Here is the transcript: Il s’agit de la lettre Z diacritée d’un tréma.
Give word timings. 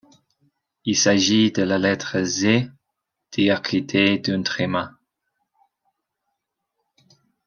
Il 0.83 0.97
s’agit 0.97 1.51
de 1.51 1.61
la 1.61 1.77
lettre 1.77 2.23
Z 2.23 2.71
diacritée 3.31 4.17
d’un 4.17 4.41
tréma. 4.41 4.95